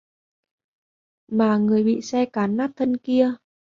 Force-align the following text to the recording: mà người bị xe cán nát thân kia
mà 1.27 1.57
người 1.57 1.83
bị 1.83 2.01
xe 2.01 2.25
cán 2.25 2.57
nát 2.57 2.71
thân 2.75 2.97
kia 2.97 3.33